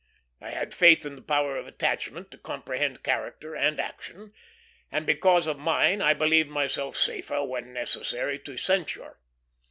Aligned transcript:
I 0.41 0.49
had 0.49 0.73
faith 0.73 1.05
in 1.05 1.15
the 1.15 1.21
power 1.21 1.57
of 1.57 1.67
attachment 1.67 2.31
to 2.31 2.39
comprehend 2.39 3.03
character 3.03 3.55
and 3.55 3.79
action; 3.79 4.33
and 4.91 5.05
because 5.05 5.45
of 5.45 5.59
mine 5.59 6.01
I 6.01 6.15
believed 6.15 6.49
myself 6.49 6.97
safer 6.97 7.43
when 7.43 7.71
necessary 7.71 8.39
to 8.39 8.57
censure. 8.57 9.19